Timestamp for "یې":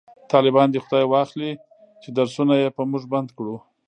2.61-2.75